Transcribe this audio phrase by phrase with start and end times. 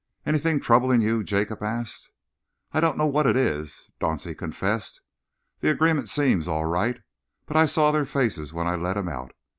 [0.25, 2.09] "Anything troubling you?" Jacob asked.
[2.71, 5.01] "I don't know what it is," Dauncey confessed.
[5.59, 6.99] "The agreement seems all right,
[7.45, 9.33] but I saw their faces when I let 'em out.